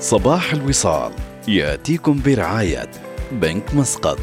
[0.00, 1.12] صباح الوصال.
[1.48, 2.90] يأتيكم برعاية
[3.32, 4.18] بنك مسقط.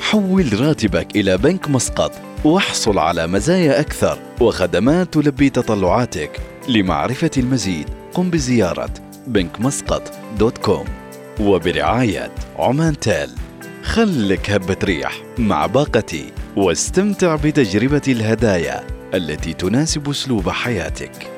[0.00, 2.12] حول راتبك إلى بنك مسقط
[2.44, 6.40] واحصل على مزايا أكثر وخدمات تلبي تطلعاتك.
[6.68, 8.90] لمعرفة المزيد قم بزيارة
[9.26, 10.84] بنك مسقط دوت كوم
[11.40, 13.30] وبرعاية عمان تيل.
[13.82, 21.37] خلك هبة ريح مع باقتي واستمتع بتجربة الهدايا التي تناسب أسلوب حياتك.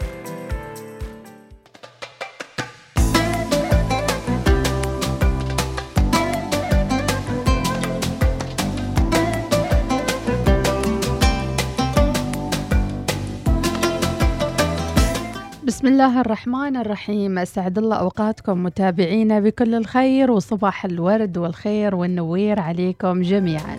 [15.80, 17.38] بسم الله الرحمن الرحيم.
[17.38, 23.76] أسعد الله أوقاتكم متابعينا بكل الخير وصباح الورد والخير والنوير عليكم جميعا.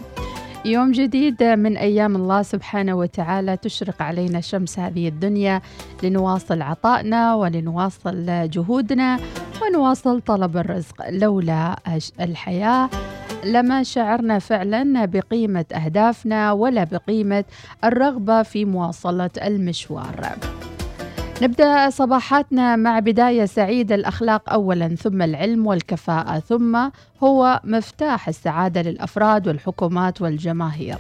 [0.66, 5.62] يوم جديد من أيام الله سبحانه وتعالى تشرق علينا شمس هذه الدنيا
[6.04, 9.20] لنواصل عطائنا ولنواصل جهودنا
[9.62, 11.10] ونواصل طلب الرزق.
[11.10, 11.76] لولا
[12.20, 12.90] الحياة
[13.46, 17.44] لما شعرنا فعلا بقيمة أهدافنا ولا بقيمة
[17.84, 20.32] الرغبة في مواصلة المشوار.
[21.42, 26.90] نبدأ صباحاتنا مع بداية سعيدة الأخلاق أولا ثم العلم والكفاءة ثم
[27.24, 30.98] هو مفتاح السعادة للأفراد والحكومات والجماهير.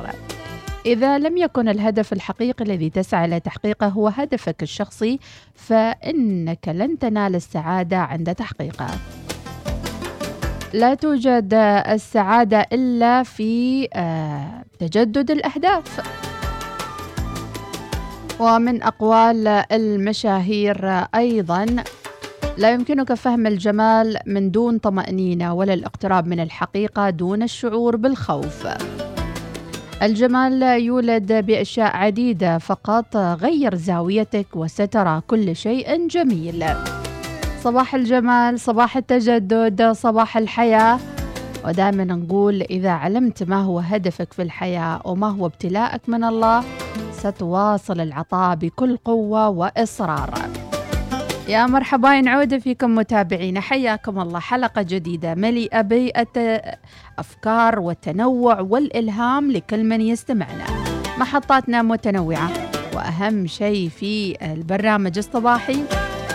[0.86, 5.19] إذا لم يكن الهدف الحقيقي الذي تسعى إلى تحقيقه هو هدفك الشخصي
[5.56, 8.88] فإنك لن تنال السعادة عند تحقيقه.
[10.73, 11.53] لا توجد
[11.88, 16.02] السعادة إلا في آه، تجدد الأهداف.
[18.42, 21.66] ومن أقوال المشاهير أيضا
[22.58, 28.67] لا يمكنك فهم الجمال من دون طمأنينة ولا الاقتراب من الحقيقة دون الشعور بالخوف.
[30.03, 36.66] الجمال يولد بأشياء عديدة فقط غير زاويتك وسترى كل شيء جميل.
[37.64, 41.00] صباح الجمال صباح التجدد صباح الحياة.
[41.66, 46.63] ودائما نقول إذا علمت ما هو هدفك في الحياة وما هو ابتلاءك من الله
[47.22, 50.34] ستواصل العطاء بكل قوة وإصرار.
[51.48, 53.59] يا مرحبا نعود فيكم متابعينا.
[53.59, 54.40] حياكم الله.
[54.40, 60.66] حلقة جديدة مليئة بالأفكار والتنوع والإلهام لكل من يستمعنا.
[61.18, 62.50] محطاتنا متنوعة
[62.96, 65.84] وأهم شيء في البرنامج الصباحي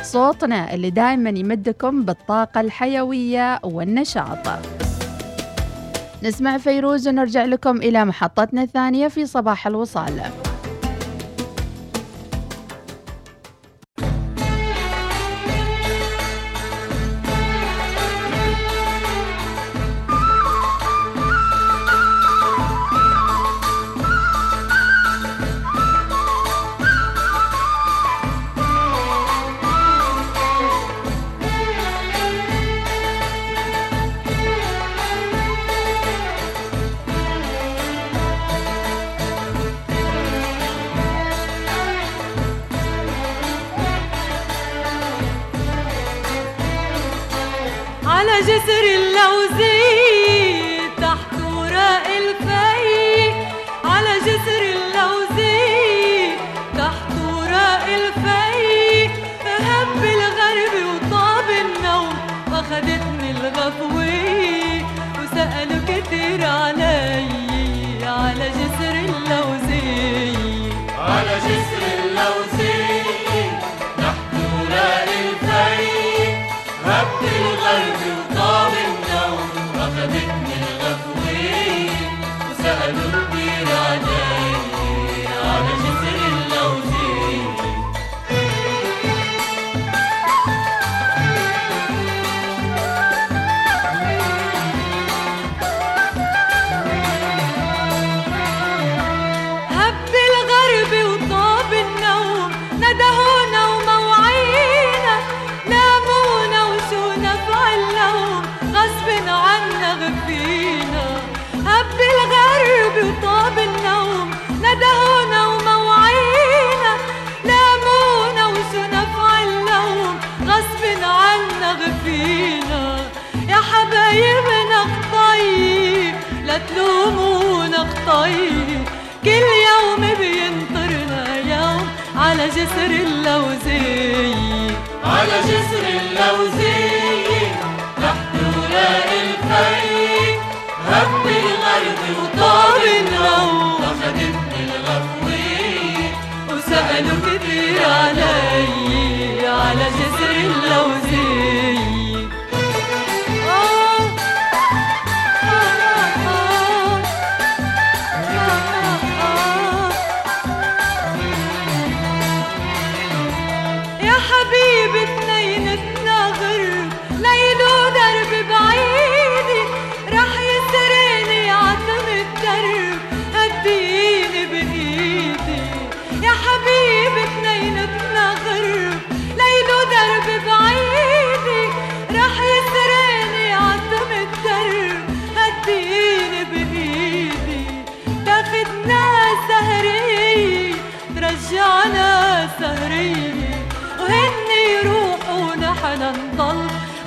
[0.02, 4.48] صوتنا اللي دائما يمدكم بالطاقة الحيوية والنشاط.
[6.22, 10.22] نسمع فيروز ونرجع لكم إلى محطتنا الثانية في صباح الوصال.
[77.76, 78.35] كتير علي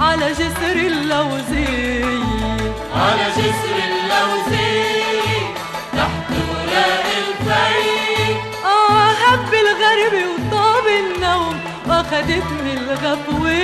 [0.09, 2.03] على جسر اللوزي
[2.95, 4.81] على جسر اللوزي
[5.93, 8.35] تحت ولاء الفي
[8.65, 11.55] آه هب الغرب وطاب النوم.
[11.87, 13.59] واخدتني الغفوة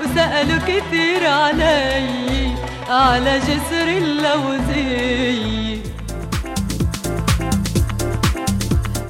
[0.00, 2.54] وسألوا كتير علي.
[2.88, 5.78] على جسر اللوزي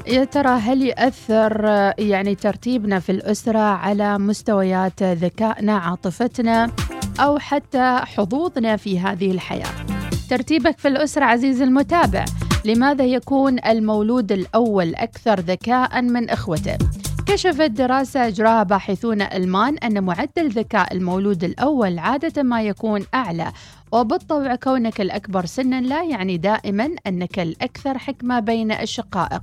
[0.07, 1.65] يا ترى هل يأثر
[1.99, 6.71] يعني ترتيبنا في الأسرة على مستويات ذكائنا عاطفتنا
[7.19, 9.85] أو حتى حظوظنا في هذه الحياة
[10.29, 12.25] ترتيبك في الأسرة عزيزي المتابع
[12.65, 16.77] لماذا يكون المولود الأول أكثر ذكاء من إخوته؟
[17.25, 23.51] كشفت دراسة أجراها باحثون ألمان أن معدل ذكاء المولود الأول عادة ما يكون أعلى
[23.91, 29.41] وبالطبع كونك الأكبر سنا لا يعني دائما أنك الأكثر حكمة بين الشقائق.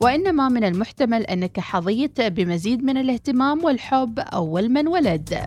[0.00, 5.38] وإنما من المحتمل أنك حظيت بمزيد من الاهتمام والحب أول من ولد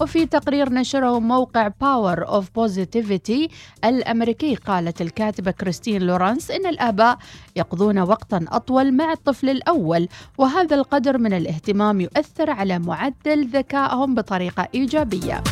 [0.00, 3.48] وفي تقرير نشره موقع Power of Positivity
[3.84, 7.18] الأمريكي قالت الكاتبة كريستين لورانس إن الآباء
[7.56, 10.08] يقضون وقتا أطول مع الطفل الأول
[10.38, 15.42] وهذا القدر من الاهتمام يؤثر على معدل ذكائهم بطريقة إيجابية.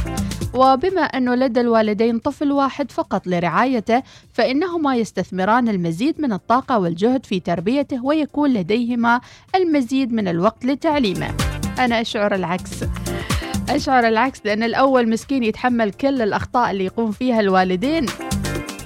[0.54, 4.02] وبما أنه لدى الوالدين طفل واحد فقط لرعايته
[4.32, 9.20] فإنهما يستثمران المزيد من الطاقة والجهد في تربيته ويكون لديهما
[9.54, 11.34] المزيد من الوقت لتعليمه.
[11.78, 12.84] أنا أشعر العكس.
[13.68, 18.06] أشعر العكس لأن الأول مسكين يتحمل كل الأخطاء اللي يقوم فيها الوالدين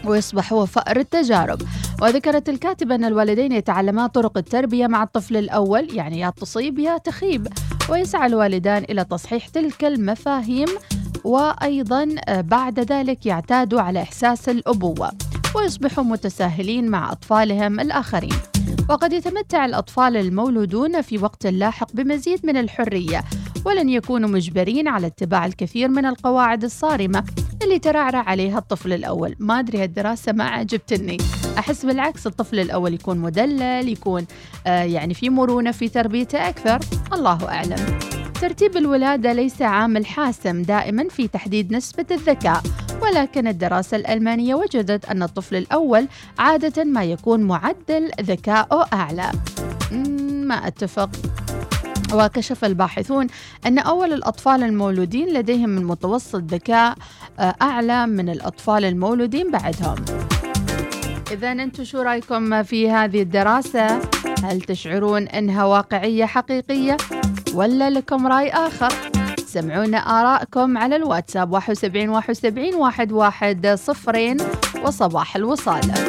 [0.04, 1.62] ويصبح هو فأر التجارب.
[2.02, 7.48] وذكرت الكاتبة أن الوالدين يتعلما طرق التربية مع الطفل الأول يعني يا تصيب يا تخيب.
[7.88, 10.68] ويسعى الوالدان إلى تصحيح تلك المفاهيم
[11.24, 15.10] وأيضا بعد ذلك يعتادوا على إحساس الأبوة
[15.54, 18.34] ويصبحوا متساهلين مع أطفالهم الآخرين.
[18.90, 23.24] وقد يتمتع الأطفال المولودون في وقت لاحق بمزيد من الحرية
[23.64, 27.24] ولن يكونوا مجبرين على اتباع الكثير من القواعد الصارمة
[27.62, 29.36] اللي ترعرع عليها الطفل الأول.
[29.38, 31.18] ما أدري هالدراسة ما عجبتني.
[31.58, 34.26] أحس بالعكس الطفل الأول يكون مدلل يكون
[34.66, 36.78] آه يعني في مرونة في تربيته أكثر.
[37.12, 37.98] الله أعلم.
[38.40, 42.62] ترتيب الولادة ليس عامل حاسم دائما في تحديد نسبة الذكاء.
[43.02, 46.08] ولكن الدراسة الألمانية وجدت أن الطفل الأول
[46.38, 49.30] عادة ما يكون معدل ذكائه أعلى.
[50.46, 51.10] ما أتفق.
[52.14, 53.26] وكشف الباحثون
[53.66, 56.94] أن أول الأطفال المولودين لديهم من متوسط ذكاء
[57.38, 59.96] آه، أعلى من الأطفال المولودين بعدهم
[61.32, 64.00] إذا أنتم شو رأيكم في هذه الدراسة؟
[64.44, 66.96] هل تشعرون أنها واقعية حقيقية
[67.54, 68.92] ولا لكم رأي آخر؟
[69.46, 74.36] سمعونا آراءكم على الواتساب 71 71 11 صفرين
[74.84, 76.07] وصباح الوصال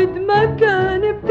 [0.00, 1.29] بعد ما كان بتاع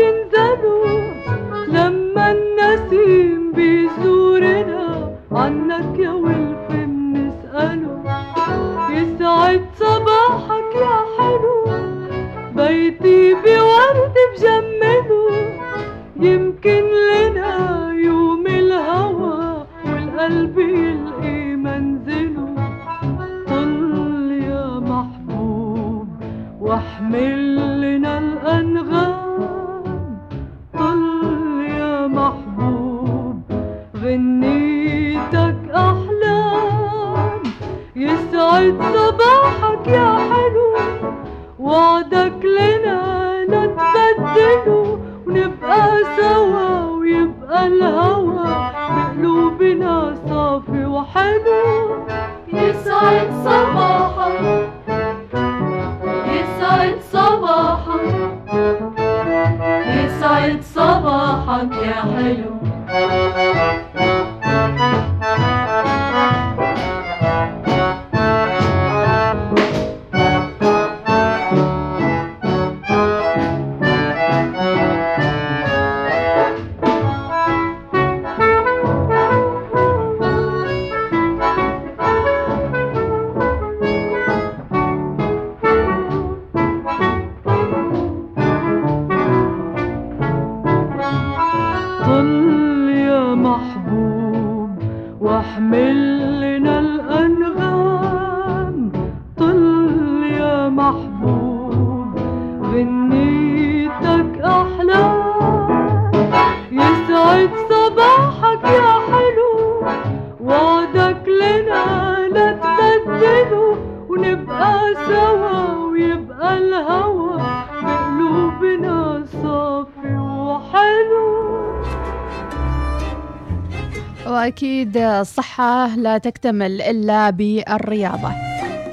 [124.50, 128.32] وأكيد الصحة لا تكتمل إلا بالرياضة.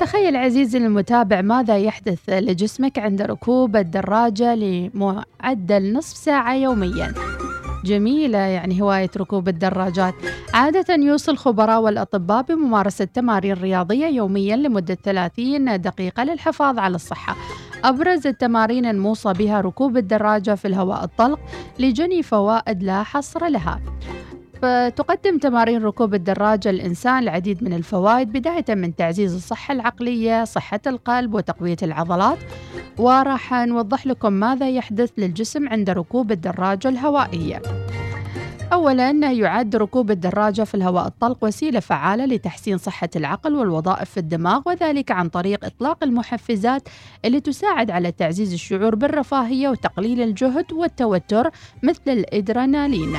[0.01, 7.15] تخيل عزيزي المتابع ماذا يحدث لجسمك عند ركوب الدراجة لمعدل نصف ساعة يومياً.
[7.85, 10.15] جميلة يعني هواية ركوب الدراجات.
[10.55, 17.37] عادة يوصل خبراء والأطباء بممارسة تمارين رياضية يوميا لمدة 30 دقيقة للحفاظ على الصحة.
[17.85, 21.41] أبرز التمارين الموصى بها ركوب الدراجة في الهواء الطلق
[21.79, 23.81] لجني فوائد لا حصر لها.
[24.63, 31.35] فتقدم تمارين ركوب الدراجة الإنسان العديد من الفوائد بداية من تعزيز الصحة العقلية صحة القلب
[31.35, 32.39] وتقوية العضلات.
[32.99, 37.63] وراح نوضح لكم ماذا يحدث للجسم عند ركوب الدراجة الهوائية.
[38.73, 44.63] أولا يعد ركوب الدراجة في الهواء الطلق وسيلة فعالة لتحسين صحة العقل والوظائف في الدماغ
[44.67, 46.89] وذلك عن طريق إطلاق المحفزات
[47.25, 51.51] اللي تساعد على تعزيز الشعور بالرفاهية وتقليل الجهد والتوتر
[51.83, 53.17] مثل الإدرينالين.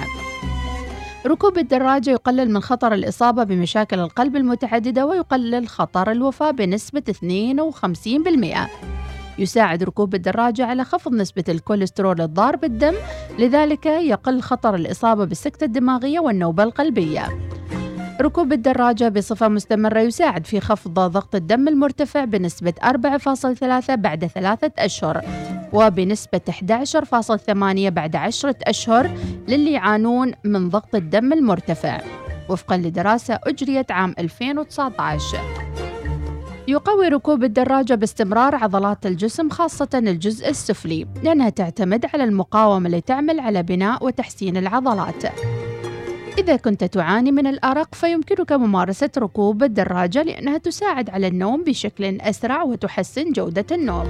[1.25, 8.69] ركوب الدراجة يقلل من خطر الإصابة بمشاكل القلب المتعددة ويقلل خطر الوفاة بنسبة 52%.
[9.39, 12.93] يساعد ركوب الدراجة على خفض نسبة الكوليسترول الضار بالدم
[13.39, 17.27] لذلك يقل خطر الإصابة بالسكتة الدماغية والنوبة القلبية
[18.21, 25.21] ركوب الدراجة بصفة مستمرة يساعد في خفض ضغط الدم المرتفع بنسبة 4.3 بعد ثلاثة أشهر
[25.74, 27.53] وبنسبة 11.8
[27.89, 29.12] بعد عشرة أشهر
[29.47, 32.01] للي يعانون من ضغط الدم المرتفع.
[32.50, 35.38] وفقا لدراسة أجريت عام 2019
[36.67, 43.39] يقوي ركوب الدراجة باستمرار عضلات الجسم خاصة الجزء السفلي لأنها تعتمد على المقاومة اللي تعمل
[43.39, 45.24] على بناء وتحسين العضلات.
[46.38, 52.63] إذا كنت تعاني من الأرق فيمكنك ممارسة ركوب الدراجة لأنها تساعد على النوم بشكل أسرع
[52.63, 54.08] وتحسن جودة النوم.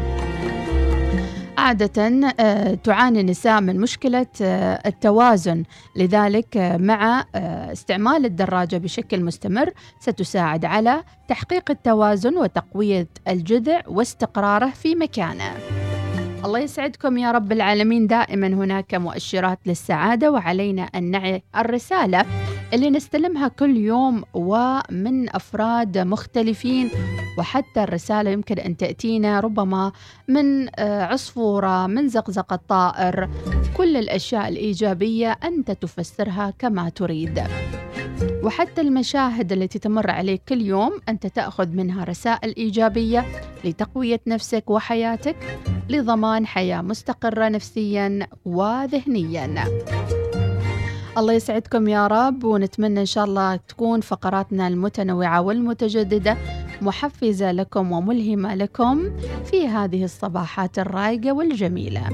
[1.58, 5.64] عادة آه، تعاني النساء من مشكلة آه، التوازن
[5.96, 7.26] لذلك آه، مع
[7.72, 9.70] استعمال الدراجة بشكل مستمر
[10.00, 15.54] ستساعد على تحقيق التوازن وتقوية الجذع واستقراره في مكانه
[16.46, 18.08] الله يسعدكم يا رب العالمين.
[18.08, 22.26] دائما هناك مؤشرات للسعادة وعلينا أن نعي الرسالة.
[22.74, 26.90] اللي نستلمها كل يوم ومن أفراد مختلفين
[27.38, 29.92] وحتى الرسالة يمكن أن تأتينا ربما
[30.28, 33.30] من آه، عصفورة من زقزقة طائر.
[33.78, 37.44] كل الأشياء الإيجابية أنت تفسرها كما تريد.
[38.44, 43.26] وحتى المشاهد التي تمر عليك كل يوم أنت تأخذ منها رسائل إيجابية
[43.66, 45.36] لتقوية نفسك وحياتك
[45.90, 49.66] لضمان حياة مستقرة نفسيا وذهنيا.
[51.18, 56.38] الله يسعدكم يا رب ونتمنى إن شاء الله تكون فقراتنا المتنوعة والمتجددة
[56.82, 59.12] محفزة لكم وملهمة لكم
[59.46, 62.10] في هذه الصباحات الرايقة والجميلة.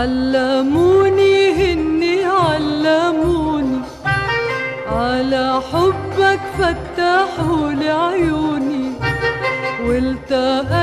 [0.00, 3.80] علموني هني علموني.
[4.86, 8.92] على حبك فتحوا لعيوني عيوني.
[9.86, 10.79] والتقى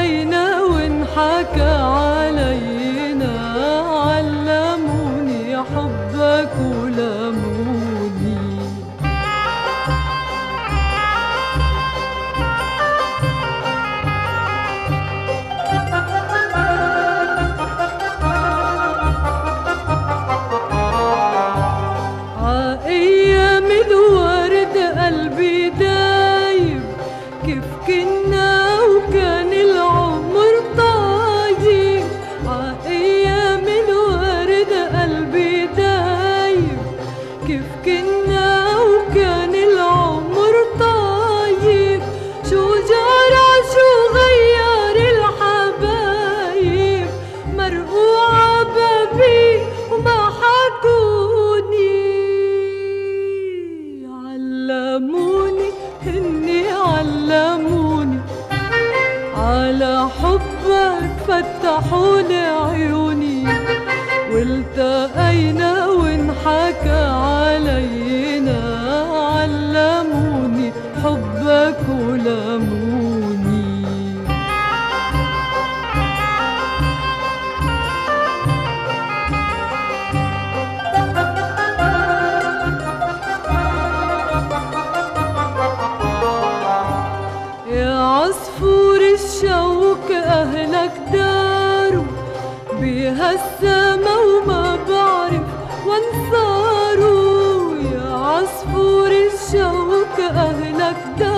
[100.88, 101.37] أهلك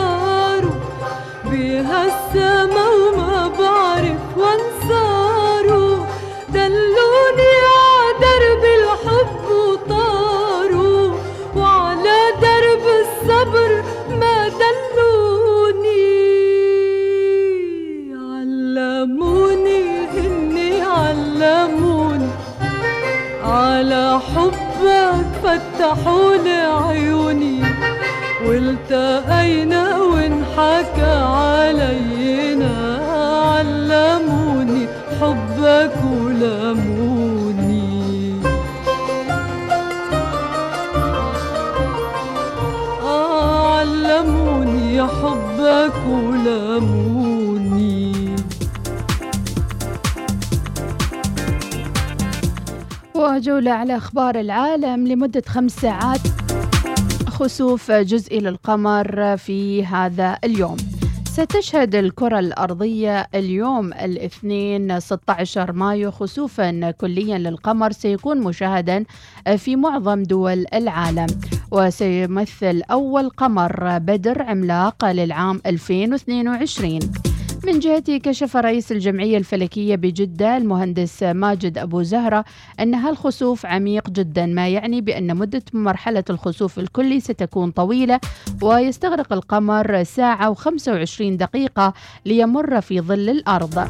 [53.60, 56.20] وجولة على أخبار العالم لمدة خمس ساعات.
[57.28, 60.78] خسوف جزئي للقمر في هذا اليوم.
[61.26, 69.04] ستشهد الكرة الأرضية اليوم الاثنين 16 مايو خسوفا كليا للقمر سيكون مشاهدا
[69.58, 71.28] في معظم دول العالم.
[71.72, 77.00] وسيمثل أول قمر بدر عملاق للعام 2022
[77.66, 82.46] من جهته كشف رئيس الجمعية الفلكية بجدة المهندس ماجد أبو زهرة
[82.80, 88.20] أن هالخسوف عميق جدا ما يعني بأن مدة مرحلة الخسوف الكلي ستكون طويلة
[88.62, 91.94] ويستغرق القمر ساعة و25 دقيقة
[92.26, 93.90] ليمر في ظل الأرض.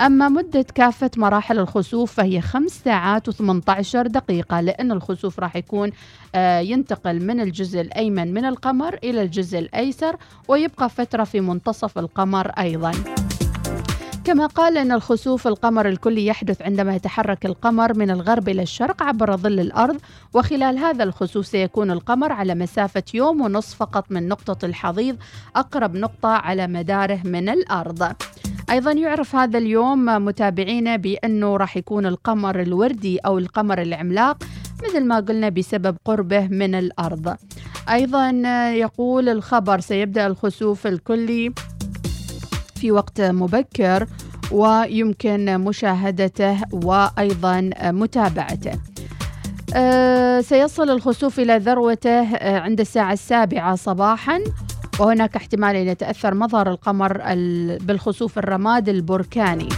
[0.00, 5.90] أما مدة كافة مراحل الخسوف فهي خمس ساعات و18 دقيقة لأن الخسوف راح يكون
[6.34, 10.16] آه، ينتقل من الجزء الأيمن من القمر إلى الجزء الأيسر
[10.48, 12.92] ويبقى فترة في منتصف القمر أيضاً.
[14.24, 19.36] كما قال أن الخسوف القمر الكلي يحدث عندما يتحرك القمر من الغرب إلى الشرق عبر
[19.36, 20.00] ظل الأرض
[20.34, 25.16] وخلال هذا الخسوف سيكون القمر على مسافة يوم ونصف فقط من نقطة الحضيض
[25.56, 28.12] أقرب نقطة على مداره من الأرض.
[28.70, 34.42] أيضا يعرف هذا اليوم متابعينا بأنه راح يكون القمر الوردي أو القمر العملاق
[34.84, 37.36] مثل ما قلنا بسبب قربه من الأرض.
[37.90, 38.30] أيضا
[38.70, 41.52] يقول الخبر سيبدأ الخسوف الكلي
[42.74, 44.06] في وقت مبكر
[44.52, 48.72] ويمكن مشاهدته وأيضا متابعته.
[49.74, 54.40] أه سيصل الخسوف إلى ذروته أه عند الساعة السابعة صباحا.
[54.98, 57.20] وهناك احتمال أن يتأثر مظهر القمر
[57.80, 59.68] بالخسوف الرماد البركاني.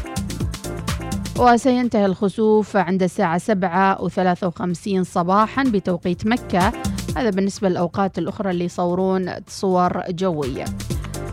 [1.39, 6.73] وسينتهي الخسوف عند الساعة سبعة وثلاثة وخمسين صباحا بتوقيت مكة.
[7.17, 10.65] هذا بالنسبة للأوقات الأخرى اللي يصورون صور جوية.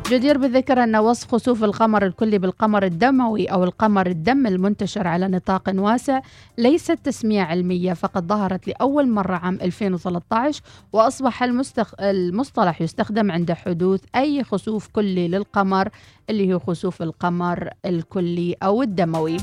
[0.09, 5.71] جدير بالذكر أن وصف خسوف القمر الكلي بالقمر الدموي أو القمر الدم المنتشر على نطاق
[5.75, 6.21] واسع
[6.57, 10.61] ليست تسمية علمية فقد ظهرت لأول مرة عام 2013
[10.93, 11.93] وأصبح المستخ...
[11.99, 15.89] المصطلح يستخدم عند حدوث أي خسوف كلي للقمر
[16.29, 19.37] اللي هو خسوف القمر الكلي أو الدموي.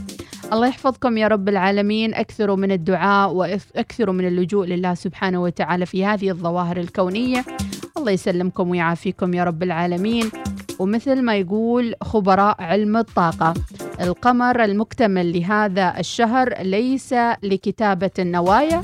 [0.53, 2.15] الله يحفظكم يا رب العالمين.
[2.15, 7.45] أكثروا من الدعاء وأكثروا من اللجوء لله سبحانه وتعالى في هذه الظواهر الكونية.
[7.97, 10.31] الله يسلمكم ويعافيكم يا رب العالمين.
[10.79, 13.55] ومثل ما يقول خبراء علم الطاقة
[14.01, 18.83] القمر المكتمل لهذا الشهر ليس لكتابة النوايا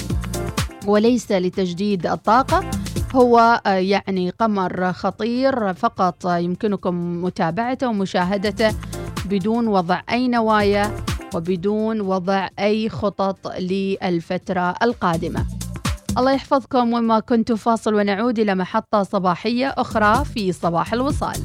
[0.86, 2.70] وليس لتجديد الطاقة
[3.14, 6.26] هو يعني قمر خطير فقط.
[6.26, 8.74] يمكنكم متابعته ومشاهدته
[9.24, 10.96] بدون وضع أي نوايا
[11.34, 15.46] وبدون وضع أي خطط للفترة القادمة.
[16.18, 16.92] الله يحفظكم.
[16.92, 21.36] وما كنت فاصل ونعود إلى محطة صباحية أخرى في صباح الوصال.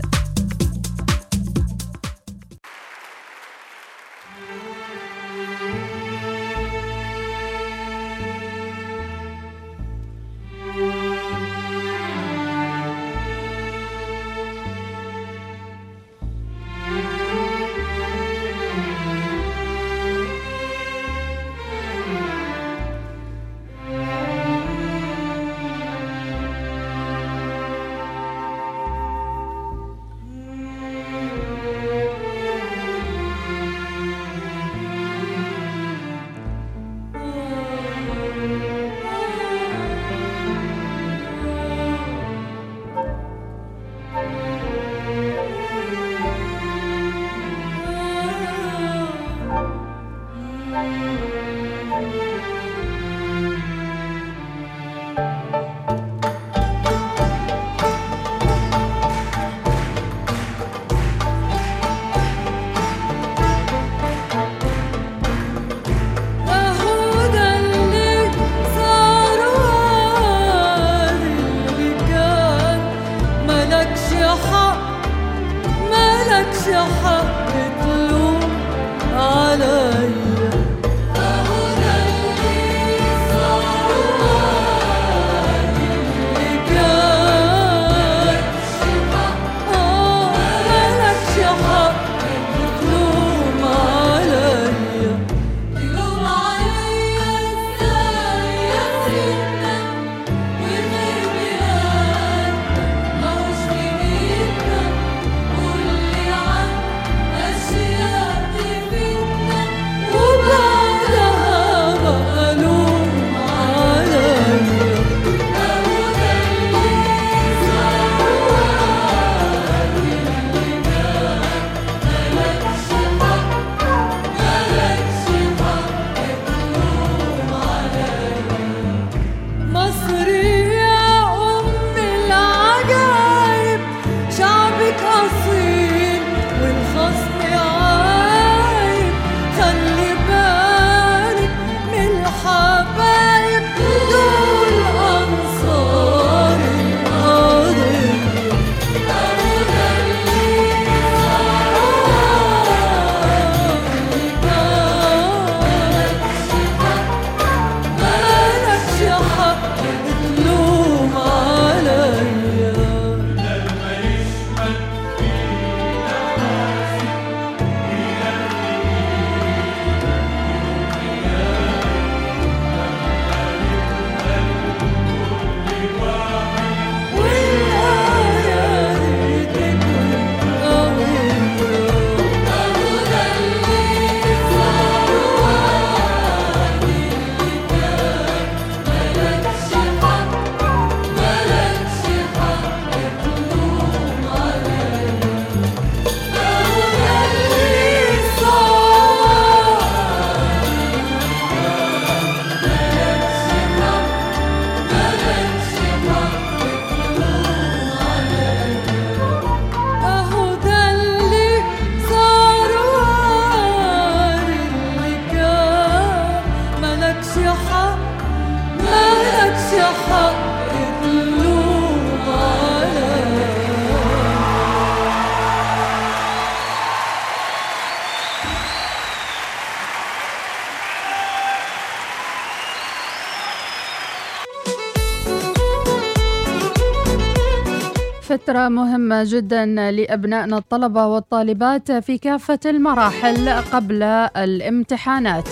[238.37, 244.03] فترة مهمة جدا لأبنائنا الطلبة والطالبات في كافة المراحل قبل
[244.37, 245.47] الامتحانات.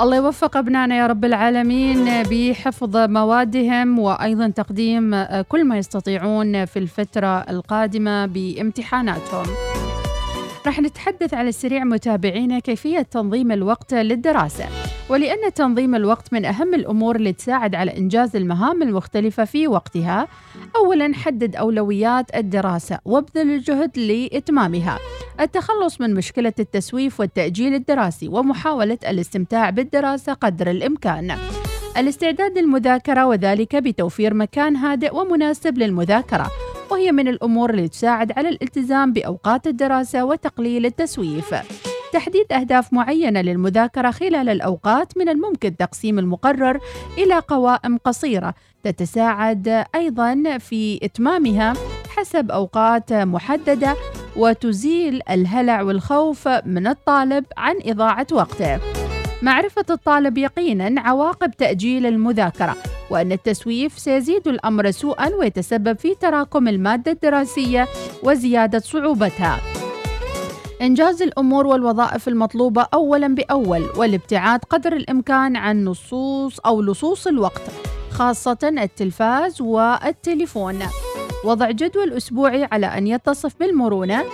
[0.00, 7.40] الله يوفق أبنائنا يا رب العالمين بحفظ موادهم وأيضا تقديم كل ما يستطيعون في الفترة
[7.50, 9.46] القادمة بامتحاناتهم.
[10.66, 14.64] راح نتحدث على السريع متابعينا كيفية تنظيم الوقت للدراسة.
[15.08, 20.28] ولأن تنظيم الوقت من أهم الأمور اللي تساعد على إنجاز المهام المختلفة في وقتها
[20.76, 24.98] أولا حدد أولويات الدراسة وابذل الجهد لإتمامها.
[25.40, 31.36] التخلص من مشكلة التسويف والتأجيل الدراسي ومحاولة الاستمتاع بالدراسة قدر الإمكان.
[31.96, 36.50] الاستعداد للمذاكرة وذلك بتوفير مكان هادئ ومناسب للمذاكرة.
[36.90, 41.54] وهي من الأمور اللي تساعد على الالتزام بأوقات الدراسة وتقليل التسويف
[42.12, 46.80] تحديد أهداف معينة للمذاكرة خلال الأوقات من الممكن تقسيم المقرر
[47.18, 51.74] إلى قوائم قصيرة تتساعد أيضا في إتمامها
[52.16, 53.96] حسب أوقات محددة
[54.36, 59.05] وتزيل الهلع والخوف من الطالب عن إضاعة وقته.
[59.42, 62.76] معرفة الطالب يقينا عواقب تأجيل المذاكرة
[63.10, 67.88] وأن التسويف سيزيد الأمر سوءا ويتسبب في تراكم المادة الدراسية
[68.22, 69.60] وزيادة صعوبتها.
[70.82, 77.62] إنجاز الأمور والوظائف المطلوبة أولا بأول والابتعاد قدر الإمكان عن نصوص أو لصوص الوقت
[78.10, 80.78] خاصة التلفاز والتليفون
[81.44, 84.24] وضع جدول أسبوعي على أن يتصف بالمرونة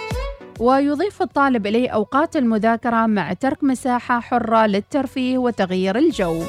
[0.61, 6.43] ويضيف الطالب إليه أوقات المذاكرة مع ترك مساحة حرة للترفيه وتغيير الجو.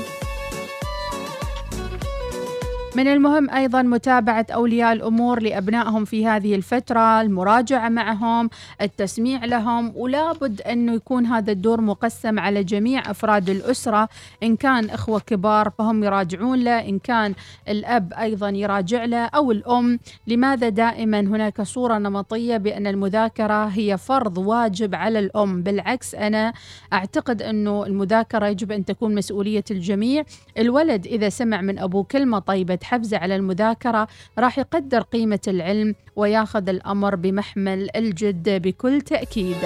[2.95, 8.49] من المهم أيضا متابعة أولياء الأمور لأبنائهم في هذه الفترة المراجعة معهم
[8.81, 14.09] التسميع لهم ولا بد أنه يكون هذا الدور مقسم على جميع أفراد الأسرة
[14.43, 17.33] إن كان إخوة كبار فهم يراجعون له إن كان
[17.69, 19.99] الأب أيضا يراجع له أو الأم.
[20.27, 26.53] لماذا دائما هناك صورة نمطية بأن المذاكرة هي فرض واجب على الأم؟ بالعكس أنا
[26.93, 30.23] أعتقد أنه المذاكرة يجب أن تكون مسؤولية الجميع.
[30.57, 34.07] الولد إذا سمع من أبوه كلمة طيبة حفزه على المذاكرة
[34.39, 39.57] راح يقدر قيمة العلم وياخذ الأمر بمحمل الجد بكل تأكيد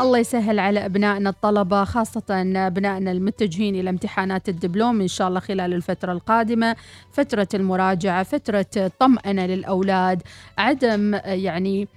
[0.00, 2.24] الله يسهل على أبنائنا الطلبة خاصة
[2.56, 6.76] أبنائنا المتجهين إلى امتحانات الدبلوم إن شاء الله خلال الفترة القادمة
[7.12, 10.22] فترة المراجعة فترة طمأنة للأولاد
[10.58, 11.88] عدم يعني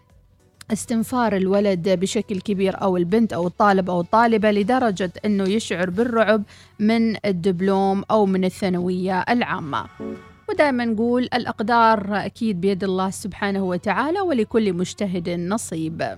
[0.73, 6.43] استنفار الولد بشكل كبير أو البنت أو الطالب أو الطالبة لدرجة إنه يشعر بالرعب
[6.79, 9.85] من الدبلوم أو من الثانوية العامة.
[10.51, 16.17] ودائما نقول الأقدار أكيد بيد الله سبحانه وتعالى ولكل مجتهد نصيب.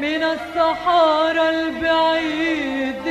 [0.00, 3.06] من الصحارى البعيد.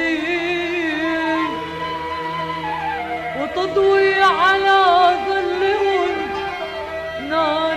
[3.42, 4.80] وتضوي على
[5.28, 6.16] ظلهم
[7.30, 7.69] نار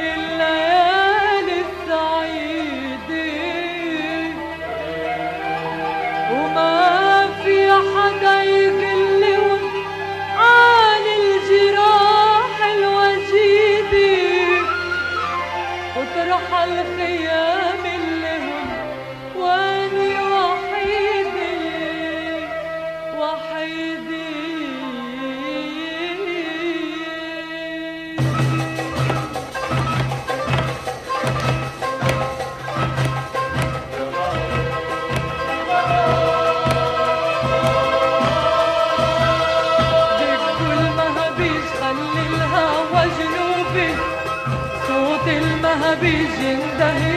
[46.02, 47.11] 必经的。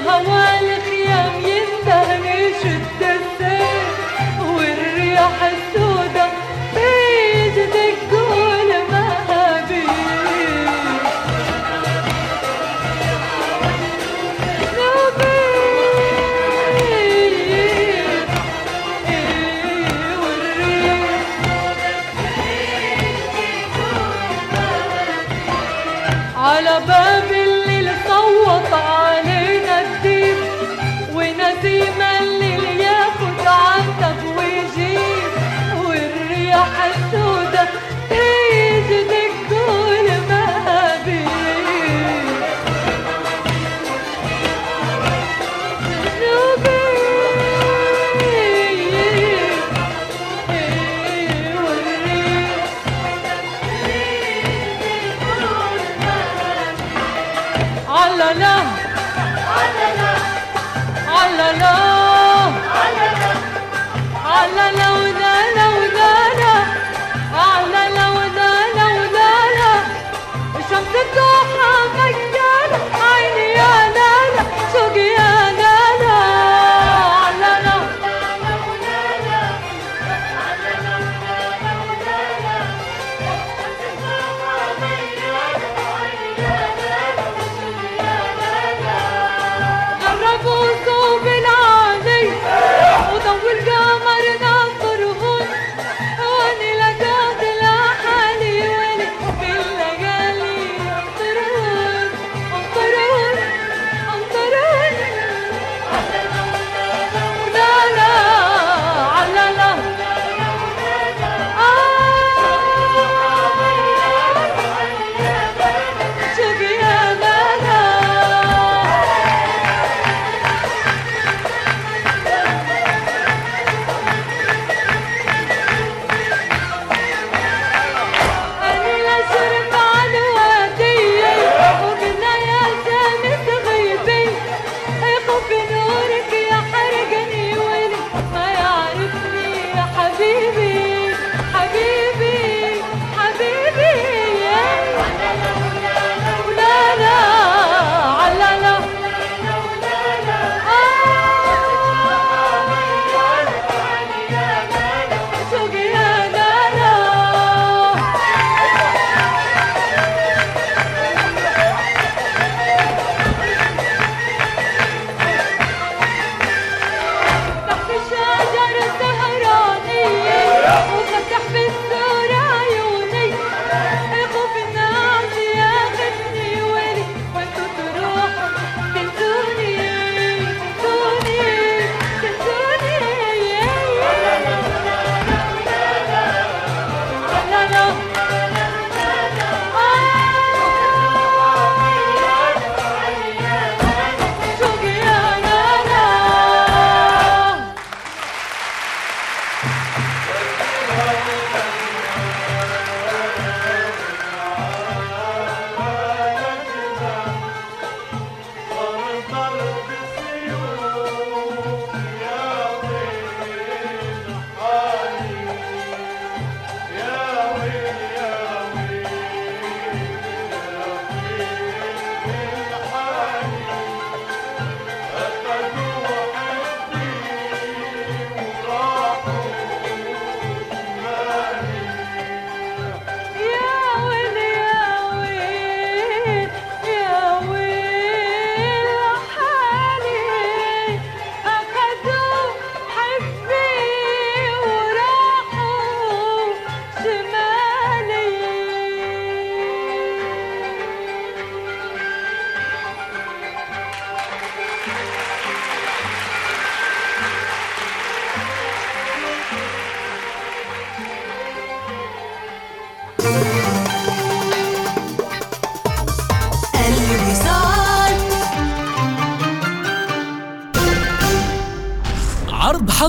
[0.00, 0.75] hawala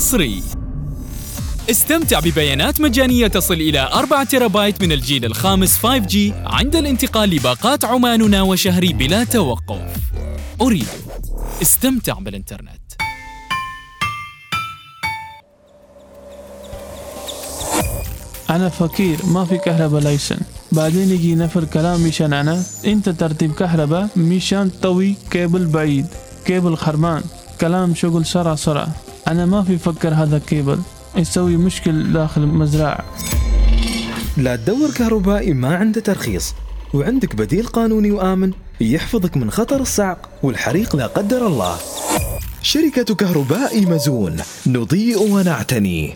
[0.08, 0.43] حصري
[1.70, 8.41] استمتع ببيانات مجانية تصل إلى 4 تيرابايت من الجيل الخامس 5G عند الانتقال لباقات عماننا
[8.41, 9.82] وشهري بلا توقف.
[10.62, 10.88] أريد.
[11.62, 12.82] استمتع بالإنترنت.
[18.49, 20.39] أنا فقير ما في كهرباء license
[20.72, 22.64] بعدين يجي نفر كلام مشان أنا.
[22.86, 26.08] أنت ترتيب كهرباء مشان طوي كيبل بعيد.
[26.45, 27.24] كيبل خربان
[27.62, 30.80] كلام شغل سرعة سرعة أنا ما في فكر هذا كيبل.
[31.16, 33.06] يسوي مشكل داخل المزرعة
[34.38, 36.54] لا تدور كهربائي ما عنده ترخيص.
[36.94, 38.52] وعندك بديل قانوني وآمن
[38.82, 41.78] يحفظك من خطر الصعق والحريق لا قدر الله.
[42.62, 44.38] شركة كهرباء مزون.
[44.68, 46.16] نضيء ونعتني.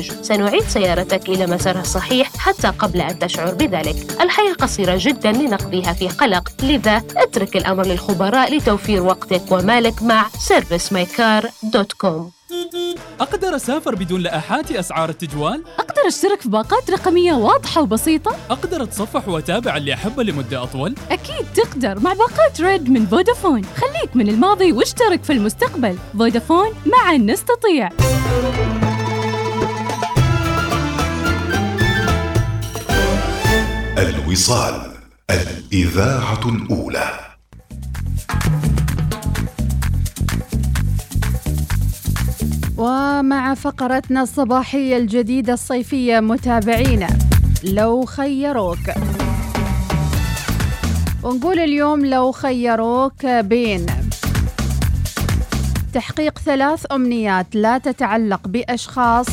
[0.00, 3.96] سنعيد سيارتك إلى مسارها الصحيح حتى قبل أن تشعر بذلك.
[4.20, 6.48] الحياة قصيرة جدا لنقضيها في قلق.
[6.62, 12.22] لذا اترك الأمر للخبراء لتوفير وقتك ومالك مع servicemycar.com
[13.20, 19.28] أقدر أسافر بدون لائحات أسعار التجوال؟ أقدر أشترك في باقات رقمية واضحة وبسيطة؟ أقدر أتصفح
[19.28, 23.64] وأتابع اللي أحبه لمدة أطول؟ أكيد تقدر مع باقات ريد من فودافون.
[23.64, 25.98] خليك من الماضي واشترك في المستقبل.
[26.18, 27.88] فودافون معا نستطيع.
[34.02, 34.92] الوصال
[35.30, 37.10] الإذاعة الأولى.
[42.76, 47.08] ومع فقرتنا الصباحية الجديدة الصيفية متابعينا
[47.64, 48.78] لو خيروك.
[51.22, 53.86] ونقول اليوم لو خيروك بين
[55.94, 59.26] تحقيق ثلاث أمنيات لا تتعلق بأشخاص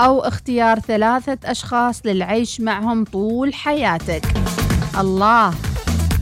[0.00, 4.22] أو اختيار ثلاثة أشخاص للعيش معهم طول حياتك
[4.98, 5.54] الله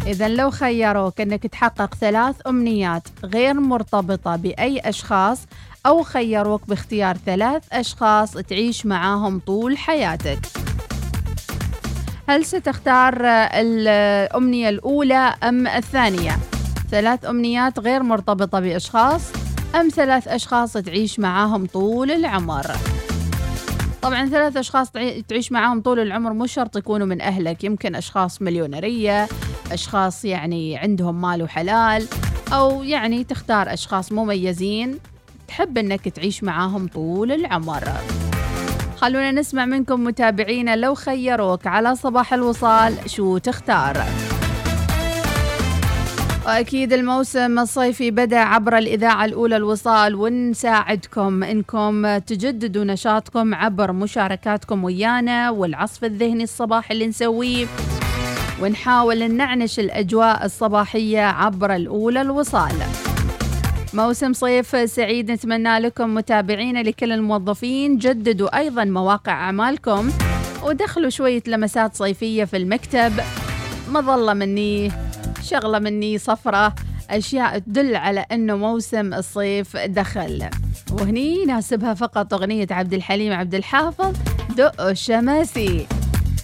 [0.07, 5.39] إذا لو خيروك أنك تحقق ثلاث أمنيات غير مرتبطة بأي أشخاص
[5.87, 10.39] أو خيروك باختيار ثلاث أشخاص تعيش معاهم طول حياتك
[12.29, 16.39] هل ستختار الأمنية الأولى أم الثانية؟
[16.91, 19.22] ثلاث أمنيات غير مرتبطة بأشخاص
[19.75, 22.66] أم ثلاث أشخاص تعيش معاهم طول العمر؟
[24.05, 27.64] طبعا ثلاث أشخاص تعي- تعيش معاهم طول العمر مو شرط يكونوا من أهلك.
[27.64, 29.28] يمكن أشخاص مليونيرية
[29.72, 32.07] أشخاص يعني عندهم مال وحلال
[32.52, 34.98] أو يعني تختار أشخاص مميزين
[35.48, 37.84] تحب أنك تعيش معاهم طول العمر.
[38.96, 44.05] خلونا نسمع منكم متابعينا لو خيروك على صباح الوصال شو تختار.
[46.47, 55.51] وأكيد الموسم الصيفي بدأ عبر الإذاعة الأولى الوصال ونساعدكم إنكم تجددوا نشاطكم عبر مشاركاتكم ويانا
[55.51, 57.66] والعصف الذهني الصباحي اللي نسويه.
[58.62, 62.74] ونحاول نعنش الأجواء الصباحية عبر الأولى الوصال.
[63.95, 70.11] موسم صيف سعيد نتمنى لكم متابعينا لكل الموظفين جددوا أيضا مواقع أعمالكم
[70.64, 73.12] ودخلوا شوية لمسات صيفية في المكتب.
[73.90, 74.92] مظلة مني.
[75.45, 76.74] شغلة مني صفرة.
[77.11, 80.49] أشياء تدل على أنه موسم الصيف دخل.
[80.92, 84.16] وهني يناسبها فقط أغنية عبد الحليم عبد الحافظ
[84.57, 85.86] دق الشماسي.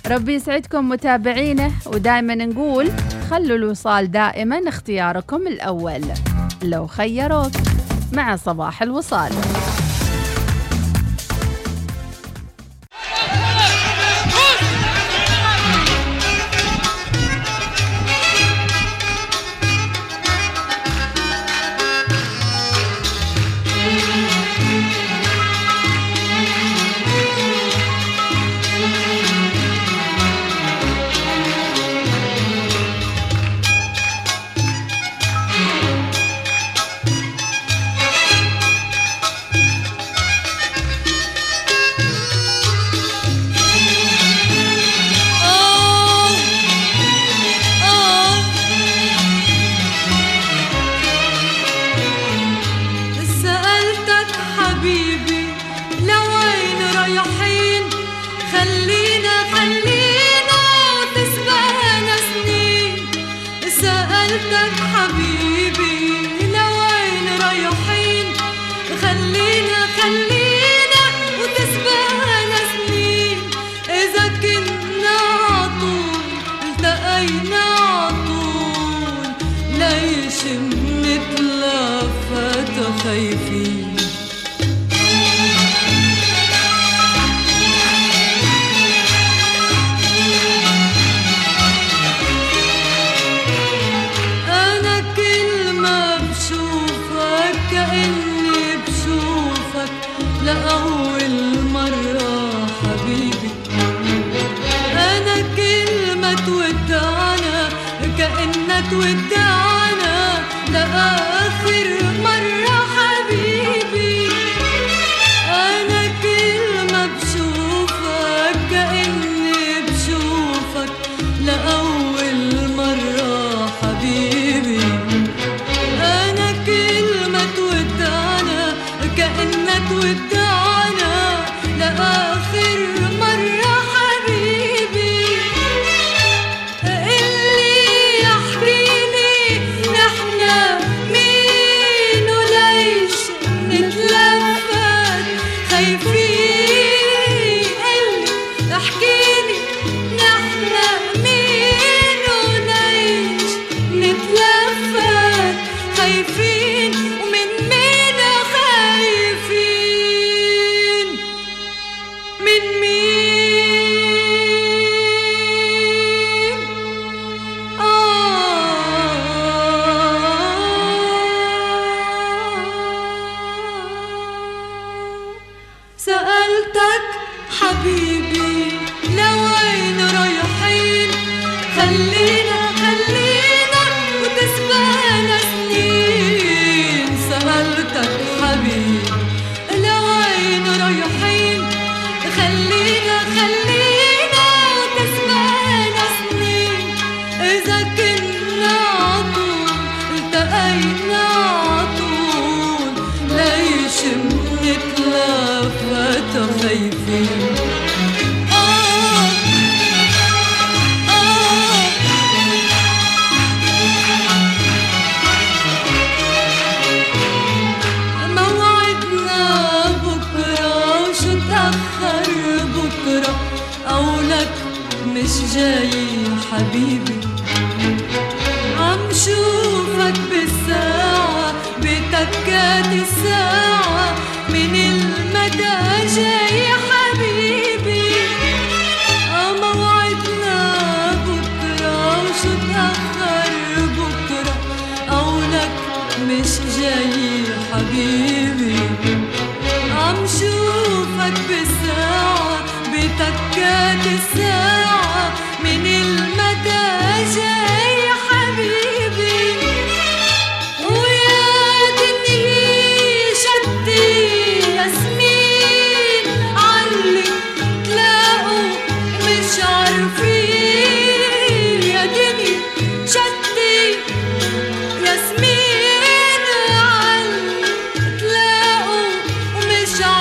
[0.07, 2.91] ربي يسعدكم متابعينه ودائما نقول
[3.31, 6.03] خلوا الوصال دائما اختياركم الأول.
[6.63, 7.53] لو خيروك
[8.13, 9.33] مع صباح الوصال.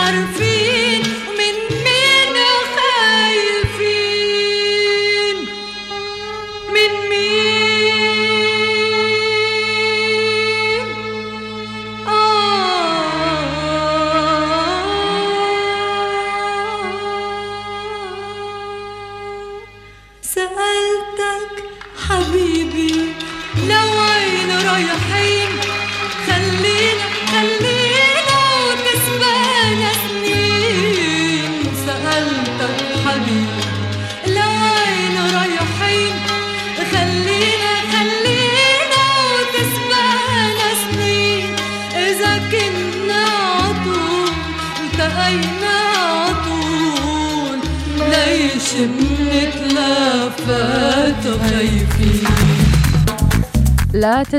[0.09, 0.48] butterfield.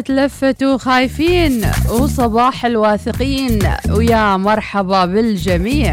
[0.01, 3.59] تتلفتوا خايفين وصباح الواثقين.
[3.91, 5.93] ويا مرحبا بالجميع.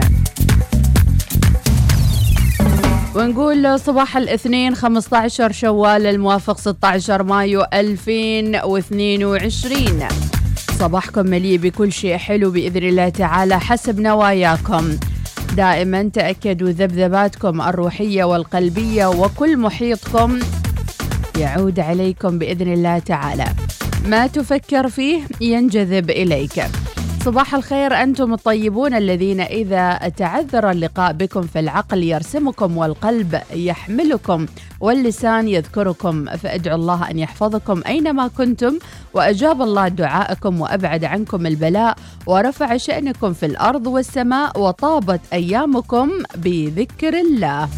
[3.15, 10.07] ونقول صباح الاثنين 15 شوال الموافق 16 مايو 2022
[10.79, 14.97] صباحكم مليء بكل شيء حلو بإذن الله تعالى حسب نواياكم.
[15.55, 20.39] دائما تأكدوا ذبذباتكم الروحية والقلبية وكل محيطكم
[21.39, 23.45] يعود عليكم بإذن الله تعالى.
[24.07, 26.63] ما تفكر فيه ينجذب إليك.
[27.25, 34.45] صباح الخير أنتم الطيبون الذين إذا تعذر اللقاء بكم فالعقل يرسمكم والقلب يحملكم
[34.79, 38.79] واللسان يذكركم فادعوا الله أن يحفظكم أينما كنتم
[39.13, 47.69] وأجاب الله دعاءكم وأبعد عنكم البلاء ورفع شأنكم في الأرض والسماء وطابت أيامكم بذكر الله.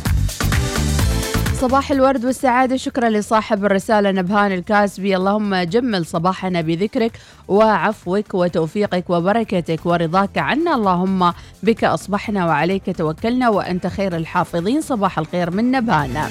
[1.62, 2.78] صباح الورد والسعادة.
[2.78, 5.16] شكرا لصاحب الرسالة نبهان الكاسبي.
[5.16, 7.12] اللهم جمل صباحنا بذكرك
[7.48, 10.76] وعفوك وتوفيقك وبركتك ورضاك عنا.
[10.76, 11.34] اللهم
[11.64, 14.82] بك أصبحنا وعليك توكلنا وأنت خير الحافظين.
[14.82, 16.28] صباح الخير من نبهانا.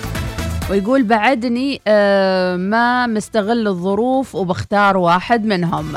[0.70, 5.96] ويقول بعدني آه، ما مستغل الظروف وبختار واحد منهم.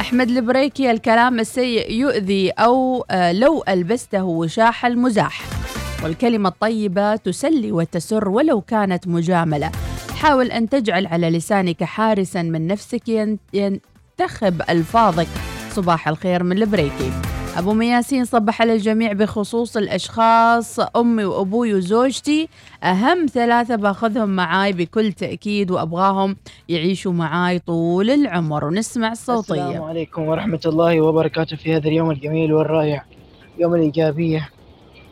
[0.00, 5.55] أحمد البريكي الكلام السيء يؤذي أو آه، لو ألبسته وشاح المزاح.
[6.04, 9.70] والكلمة الطيبة تسلي وتسر ولو كانت مجاملة.
[10.14, 15.26] حاول أن تجعل على لسانك حارسا من نفسك ين- ينتخب ألفاظك.
[15.70, 17.12] صباح الخير من البريكي.
[17.56, 20.80] أبو مياسين صبح على الجميع بخصوص الأشخاص.
[20.96, 22.48] أمي وأبوي وزوجتي
[22.84, 26.36] أهم ثلاثة باخذهم معاي بكل تأكيد وأبغاهم
[26.68, 28.64] يعيشوا معاي طول العمر.
[28.64, 33.04] ونسمع السلام الصوتية عليكم ورحمة الله وبركاته في هذا اليوم الجميل والرائع.
[33.58, 34.48] يوم الإيجابية.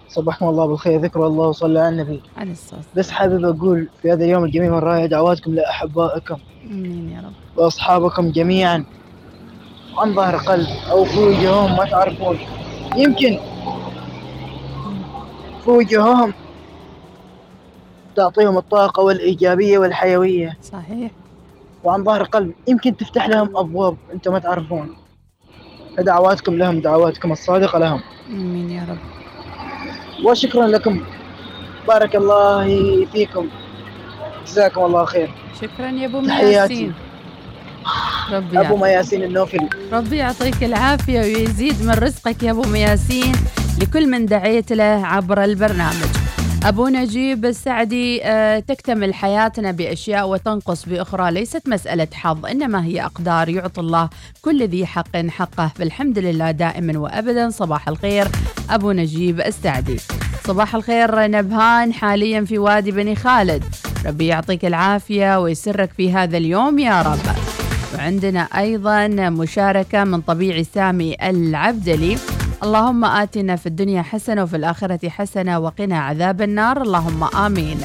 [0.08, 2.22] صبحكم الله بالخير ذكر الله وصلى على النبي.
[2.36, 6.36] على الصوت بس حابب أقول في هذا اليوم الجميل والرائع دعواتكم لأحبائكم.
[6.70, 7.32] آمين يا رب.
[7.56, 8.84] وأصحابكم جميعا.
[9.96, 12.38] عن ظهر قلب أو في وجوههم ما تعرفون.
[12.96, 13.38] يمكن
[15.64, 16.34] في وجوههم
[18.16, 20.58] تعطيهم الطاقة والإيجابية والحيوية.
[20.62, 21.10] صحيح.
[21.84, 24.96] وعن ظهر قلب يمكن تفتح لهم أبواب أنتم ما تعرفون.
[25.96, 28.00] فدعواتكم لهم دعواتكم الصادقة لهم.
[28.30, 29.13] آمين يا رب.
[30.24, 31.00] وشكرا لكم.
[31.88, 32.66] بارك الله
[33.12, 33.48] فيكم.
[34.46, 35.30] جزاكم الله خير.
[35.60, 36.20] شكرا يا أبو.
[36.20, 36.94] مياسين.
[38.32, 43.32] ربي أبو مياسين النوفلي ربي يعطيك العافية ويزيد من رزقك يا أبو مياسين
[43.80, 46.12] لكل من دعيت له عبر البرنامج.
[46.64, 53.48] أبو نجيب السعدي آه، تكتمل حياتنا بأشياء وتنقص بأخرى ليست مسألة حظ إنما هي أقدار
[53.48, 54.08] يعطي الله
[54.42, 55.70] كل ذي حق حقه.
[55.74, 58.28] فالحمد لله دائما وأبدا صباح الخير
[58.70, 59.96] أبو نجيب السعدي.
[60.44, 63.64] صباح الخير نبهان حاليا في وادي بني خالد.
[64.06, 67.36] ربي يعطيك العافية ويسرك في هذا اليوم يا رب.
[67.94, 72.16] وعندنا أيضا مشاركة من طبيعي سامي العبدلي.
[72.64, 76.82] اللهم آتنا في الدنيا حسنة وفي الآخرة حسنة وقنا عذاب النار.
[76.82, 77.78] اللهم آمين.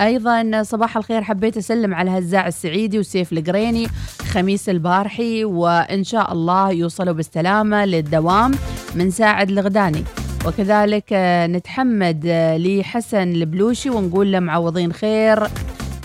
[0.00, 3.86] أيضا صباح الخير حبيت أسلم على هزاع السعيدي وسيف القريني
[4.30, 8.52] خميس البارحي وإن شاء الله يوصلوا بالسلامة للدوام
[8.94, 10.04] من ساعد الغداني.
[10.46, 11.04] وكذلك
[11.50, 15.48] نتحمد لحسن البلوشي ونقول له معوضين خير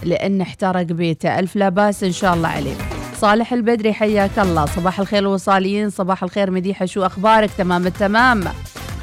[0.03, 1.39] لأن احترق بيته.
[1.39, 2.98] ألف لا بأس إن شاء الله عليه.
[3.21, 4.65] صالح البدري حياك الله.
[4.65, 8.43] صباح الخير الوصاليين صباح الخير مديحة شو أخبارك؟ تمام التمام.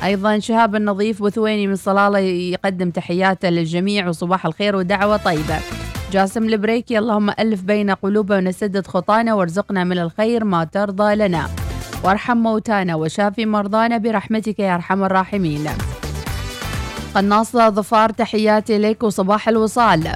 [0.05, 5.59] أيضا شهاب النظيف بثويني من صلالة يقدم تحياته للجميع وصباح الخير ودعوة طيبة.
[6.13, 11.47] جاسم البريكي اللهم ألف بين قلوبنا وسدد خطانا وارزقنا من الخير ما ترضى لنا.
[12.05, 15.69] وارحم موتانا وشافي مرضانا برحمتك يا أرحم الراحمين.
[17.15, 20.09] قناصة ظفار تحياتي لك وصباح الوصال.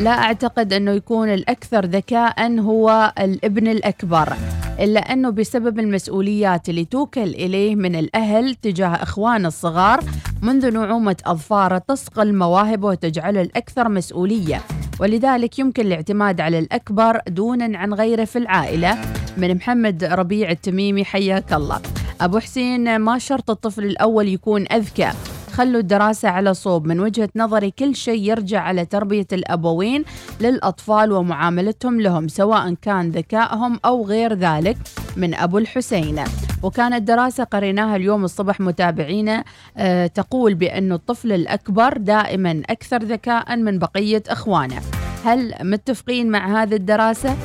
[0.00, 4.32] لا أعتقد أنه يكون الأكثر ذكاء هو الابن الأكبر
[4.80, 10.00] إلا أنه بسبب المسؤوليات اللي توكل إليه من الأهل تجاه إخوانه الصغار
[10.42, 14.60] منذ نعومة أظفاره تصقل مواهبه وتجعله الأكثر مسؤولية.
[15.00, 18.98] ولذلك يمكن الاعتماد على الأكبر دونا عن غيره في العائلة.
[19.36, 21.80] من محمد ربيع التميمي حياك الله.
[22.20, 25.10] أبو حسين ما شرط الطفل الأول يكون أذكى؟
[25.54, 26.86] خلوا الدراسة على صوب.
[26.86, 30.04] من وجهة نظري كل شيء يرجع على تربية الأبوين
[30.40, 34.76] للأطفال ومعاملتهم لهم سواء كان ذكائهم أو غير ذلك
[35.16, 36.24] من أبو الحسين
[36.62, 39.44] وكانت دراسة قريناها اليوم الصبح متابعينا
[39.76, 44.80] آه، تقول بأن الطفل الأكبر دائما أكثر ذكاء من بقية إخوانه.
[45.24, 47.36] هل متفقين مع هذه الدراسة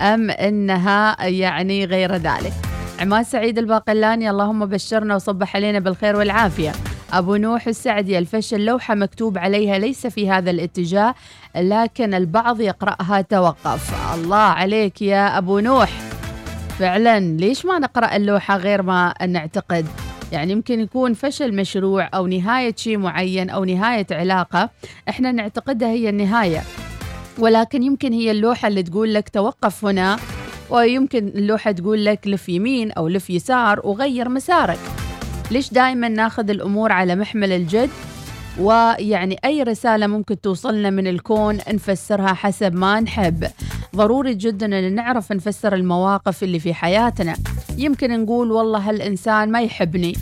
[0.00, 2.52] أم أنها يعني غير ذلك؟
[3.00, 6.72] عماد سعيد الباقلاني اللهم بشرنا وصبح علينا بالخير والعافية.
[7.12, 11.14] أبو نوح السعدي الفشل لوحة مكتوب عليها ليس في هذا الاتجاه
[11.56, 14.14] لكن البعض يقرأها توقف.
[14.14, 15.90] الله عليك يا أبو نوح.
[16.78, 19.86] فعلا ليش ما نقرأ اللوحة غير ما نعتقد؟
[20.32, 24.70] يعني يمكن يكون فشل مشروع أو نهاية شيء معين أو نهاية علاقة
[25.08, 26.62] إحنا نعتقدها هي النهاية.
[27.38, 30.18] ولكن يمكن هي اللوحة اللي تقول لك توقف هنا
[30.70, 35.01] ويمكن اللوحة تقول لك لف يمين أو لف يسار وغير مسارك.
[35.52, 37.90] ليش دائما ناخذ الأمور على محمل الجد؟
[38.60, 43.46] ويعني أي رسالة ممكن توصلنا من الكون نفسرها حسب ما نحب.
[43.96, 47.36] ضروري جدا أن نعرف نفسر المواقف اللي في حياتنا.
[47.78, 50.12] يمكن نقول والله هالإنسان ما يحبني.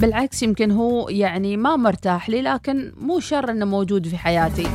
[0.00, 4.66] بالعكس يمكن هو يعني ما مرتاح لي لكن مو شر أنه موجود في حياتي.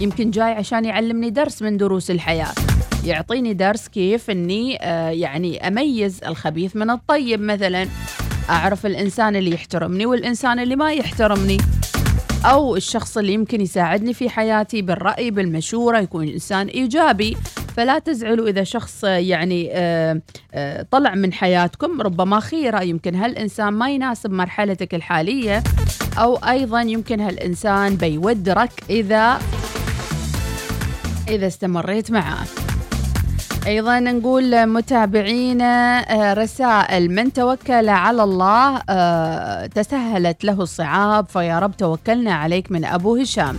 [0.00, 2.52] يمكن جاي عشان يعلمني درس من دروس الحياة.
[3.04, 7.86] يعطيني درس كيف أني آه يعني أميز الخبيث من الطيب مثلا.
[8.50, 11.58] أعرف الإنسان اللي يحترمني والإنسان اللي ما يحترمني.
[12.44, 17.36] أو الشخص اللي يمكن يساعدني في حياتي بالرأي بالمشورة يكون إنسان إيجابي.
[17.76, 20.20] فلا تزعلوا إذا شخص يعني آه،
[20.54, 22.82] آه، طلع من حياتكم ربما خيرة.
[22.82, 25.62] يمكن هالإنسان ما يناسب مرحلتك الحالية.
[26.18, 29.38] أو أيضا يمكن هالإنسان بيودرك إذا
[31.28, 32.46] إذا استمريت معاه
[33.66, 37.10] أيضا نقول متابعينا آه، رسائل.
[37.10, 43.56] من توكل على الله آه، تسهلت له الصعاب فيا رب توكلنا عليك من أبو هشام.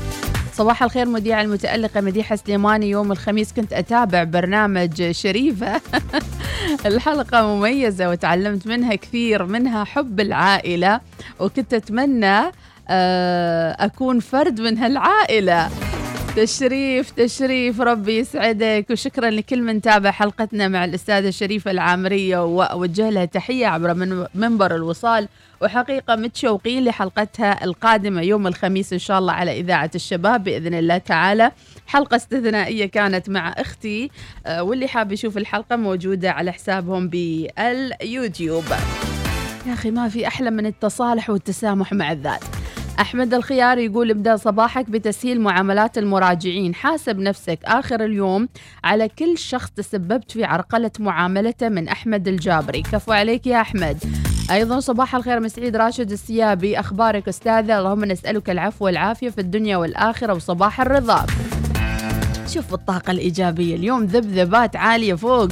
[0.54, 2.90] صباح الخير مذيعة المتألقة مديحة سليماني.
[2.90, 5.82] يوم الخميس كنت أتابع برنامج شريفة.
[6.86, 11.00] الحلقة مميزة وتعلمت منها كثير منها حب العائلة
[11.40, 12.42] وكنت أتمنى
[12.90, 15.70] آه، أكون فرد من هالعائلة.
[16.36, 23.26] تشريف تشريف ربي يسعدك وشكرا لكل من تابع حلقتنا مع الأستاذة شريفة العامرية وأوجه لها
[23.26, 25.28] تحية عبر من منبر الوصال
[25.62, 31.52] وحقيقة متشوقين لحلقتها القادمة يوم الخميس إن شاء الله على إذاعة الشباب بإذن الله تعالى.
[31.88, 34.12] حلقة استثنائية كانت مع أختي
[34.46, 38.66] آه، واللي حاب يشوف الحلقة موجودة على حسابهم باليوتيوب.
[39.68, 42.61] يا أخي ما في أحلى من التصالح والتسامح مع الذات.
[43.02, 46.76] أحمد الخيار يقول ابدأ صباحك بتسهيل معاملات المراجعين.
[46.76, 47.60] حاسب نفسك.
[47.66, 48.50] آخر اليوم
[48.84, 52.82] على كل شخص تسببت في عرقلة معاملته من أحمد الجابري.
[52.82, 54.04] كفو عليك يا أحمد.
[54.52, 56.80] أيضا صباح الخير مسعيد راشد السيابي.
[56.80, 61.26] أخبارك أستاذة؟ اللهم نسألك العفو والعافية في الدنيا والآخرة وصباح الرضا.
[62.48, 63.76] شوف الطاقة الإيجابية.
[63.76, 65.50] اليوم ذبذبات عالية فوق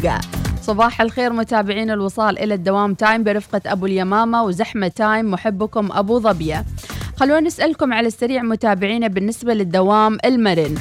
[0.62, 2.40] صباح الخير متابعين الوصال.
[2.40, 5.32] إلى الدوام time برفقة أبو اليمامة وزحمة time.
[5.32, 6.66] محبكم أبو ظبية.
[7.20, 10.76] خلونا نسألكم على السريع متابعينا بالنسبة للدوام المرن.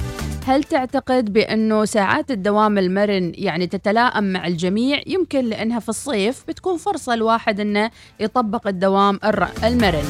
[0.46, 6.76] هل تعتقد بأنه ساعات الدوام المرن يعني تتلائم مع الجميع؟ يمكن لأنها في الصيف بتكون
[6.76, 9.18] فرصة الواحد أنه يطبق الدوام
[9.64, 10.04] المرن.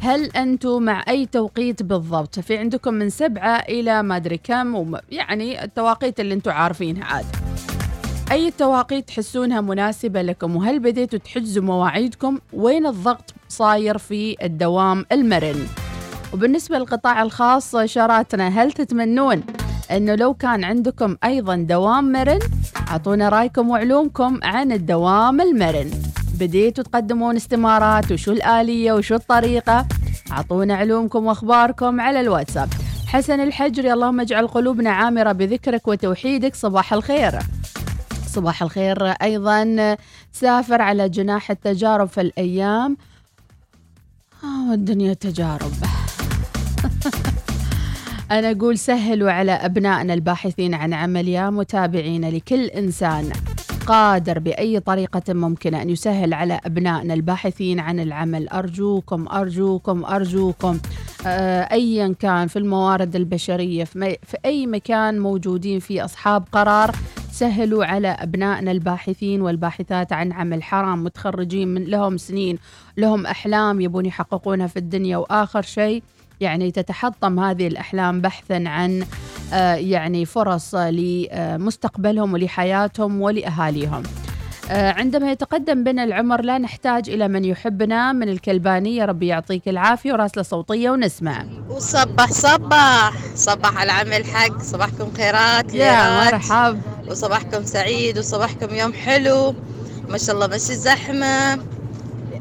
[0.00, 5.64] هل أنتم مع أي توقيت بالضبط؟ في عندكم من سبعة إلى ما أدري كم يعني
[5.64, 7.26] التواقيت اللي أنتم عارفينها عاد.
[8.32, 15.66] أي توقيت تحسونها مناسبة لكم وهل بديتوا تحجزوا مواعيدكم؟ وين الضغط صاير في الدوام المرن؟
[16.32, 19.42] وبالنسبة للقطاع الخاص إشاراتنا هل تتمنون
[19.90, 22.38] أنه لو كان عندكم أيضا دوام مرن؟
[22.90, 25.90] أعطونا رأيكم وعلومكم عن الدوام المرن.
[26.40, 29.86] بديتوا تقدمون استمارات وشو الآلية وشو الطريقة؟
[30.32, 32.68] أعطونا علومكم وأخباركم على الواتساب.
[33.06, 37.38] حسن الحجري اللهم اجعل قلوبنا عامرة بذكرك وتوحيدك صباح الخير.
[38.28, 39.06] صباح الخير.
[39.06, 39.96] أيضا
[40.32, 42.96] سافر على جناح التجارب في الأيام.
[44.44, 45.72] آه والدنيا تجارب.
[48.30, 53.32] أنا أقول سهلوا على أبنائنا الباحثين عن عمل يا متابعين لكل إنسان
[53.86, 58.48] قادر بأي طريقة ممكنة أن يسهل على أبنائنا الباحثين عن العمل.
[58.48, 60.78] أرجوكم أرجوكم أرجوكم.
[61.26, 66.94] آه، أيا كان في الموارد البشرية في, أي مكان موجودين فيه أصحاب قرار
[67.38, 72.58] سهلوا على أبنائنا الباحثين والباحثات عن عمل حرام متخرجين من لهم سنين
[72.96, 75.16] لهم أحلام يبون يحققونها في الدنيا.
[75.16, 76.02] وآخر شيء
[76.40, 79.06] يعني تتحطم هذه الأحلام بحثا عن
[79.52, 84.02] آه، يعني فرص لمستقبلهم ولحياتهم ولأهاليهم.
[84.70, 90.42] عندما يتقدم بنا العمر لا نحتاج إلى من يحبنا من الكلبانية ربي يعطيك العافية وراسلة
[90.42, 91.44] صوتية ونسمع.
[91.68, 96.24] وصبح صبح صبح على العمل حق صباحكم خيرات يا.
[96.24, 96.80] مرحب.
[97.08, 99.54] وصباحكم سعيد وصباحكم يوم حلو.
[100.08, 101.58] ما شاء الله ماشي زحمة.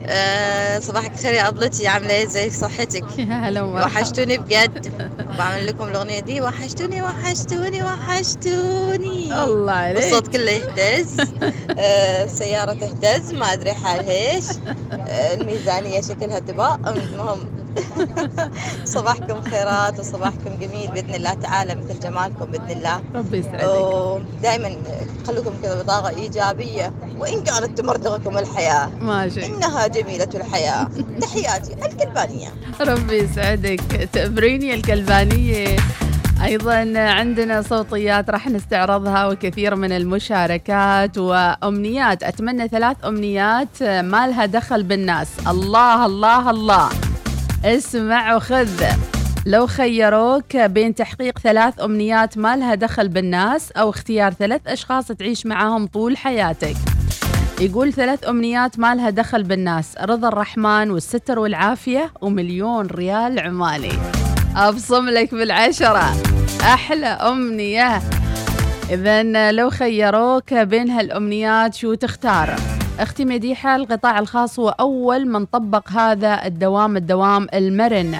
[0.09, 1.87] آه صباحك خير يا أبلتي.
[1.87, 3.61] عاملة إيه؟ زي صحتك؟ يا هلا.
[3.61, 4.87] وحشتوني بجد.
[5.37, 6.41] بعمل لكم الأغنية دي.
[6.41, 9.43] وحشتوني وحشتوني وحشتوني.
[9.43, 10.03] الله عليك.
[10.03, 11.19] الصوت كله يهتز.
[11.79, 13.33] آه السيارة تهتز.
[13.33, 14.45] ما أدري حالها إيش.
[14.91, 17.66] آه الميزانية شكلها تباء المهم
[18.95, 23.01] صباحكم خيرات وصباحكم جميل بإذن الله تعالى مثل جمالكم بإذن الله.
[23.15, 23.67] ربي يسعدك.
[23.67, 24.75] ودائما
[25.27, 26.93] خلوكم كذا بطاقة إيجابية.
[27.19, 30.87] وإن كانت تمرضغكم الحياة ماشي إنها جميلة الحياة.
[31.21, 32.49] تحياتي الكلبانية.
[32.81, 34.09] ربي يسعدك.
[34.13, 35.75] تأبريني الكلبانية.
[36.43, 42.23] أيضا عندنا صوتيات راح نستعرضها وكثير من المشاركات وأمنيات.
[42.23, 45.27] أتمنى ثلاث أمنيات ما لها دخل بالناس.
[45.47, 46.89] الله الله الله.
[47.65, 48.83] اسمع وخذ.
[49.45, 55.45] لو خيروك بين تحقيق ثلاث أمنيات ما لها دخل بالناس أو اختيار ثلاث أشخاص تعيش
[55.45, 56.75] معاهم طول حياتك.
[57.61, 63.93] يقول ثلاث أمنيات ما لها دخل بالناس رضا الرحمن والستر والعافية ومليون ريال عماني
[64.55, 66.15] أبصم لك بالعشرة.
[66.61, 68.01] أحلى أمنية.
[68.89, 75.91] إذا لو خيروك بين هالأمنيات شو تختار؟ أختي مديحة القطاع الخاص هو أول من طبق
[75.91, 78.17] هذا الدوام الدوام المرن.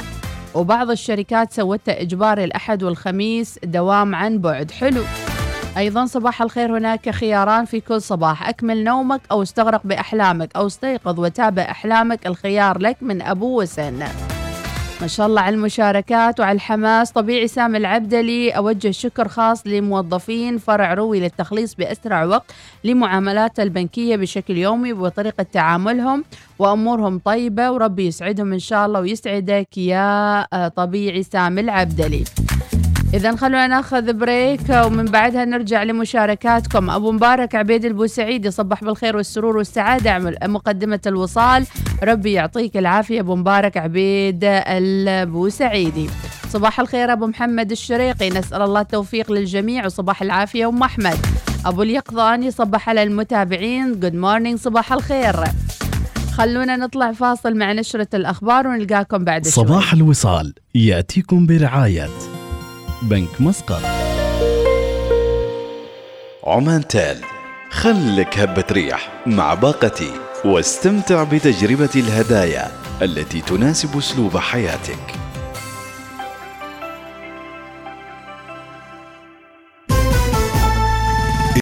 [0.56, 4.72] وبعض الشركات سوته إجباري الأحد والخميس دوام عن بعد.
[4.72, 5.02] حلو.
[5.78, 8.50] أيضا صباح الخير هناك خياران في كل صباح.
[8.50, 12.28] أكمل نومك أو استغرق بأحلامك أو استيقظ وتابع أحلامك.
[12.28, 14.04] الخيار لك من أبو وسن.
[15.02, 17.12] ما شاء الله على المشاركات وعلى الحماس.
[17.12, 22.52] طبيعي سامي العبدلي أوجه شكر خاص لموظفين فرع روي للتخليص بأسرع وقت
[22.84, 26.24] لمعاملات البنكية بشكل يومي وطريقة تعاملهم
[26.60, 32.24] وأمورهم طيبة وربي يسعدهم إن شاء الله ويسعدك يا آه، طبيعي سامي العبدلي.
[33.14, 36.90] إذا خلونا ناخذ break ومن بعدها نرجع لمشاركاتكم.
[36.90, 41.66] أبو مبارك عبيد البوسعيد يصبح بالخير والسرور والسعادة مقدمة الوصال.
[42.04, 46.10] ربي يعطيك العافية أبو مبارك عبيد البوسعيدي.
[46.50, 48.30] صباح الخير أبو محمد الشريقي.
[48.30, 51.18] نسأل الله التوفيق للجميع وصباح العافية أم أحمد.
[51.66, 54.00] أبو اليقظان يصبح على المتابعين.
[54.00, 55.36] good morning صباح الخير.
[56.34, 59.66] خلونا نطلع فاصل مع نشرة الأخبار ونلقاكم بعد شوي.
[59.66, 62.08] صباح الوصال يأتيكم برعاية.
[63.02, 63.82] بنك مسقط.
[66.44, 67.18] عمان تال
[67.70, 70.12] خلك هبة ريح مع باقتي
[70.46, 72.72] واستمتع بتجربة الهدايا
[73.02, 75.27] التي تناسب أسلوب حياتك.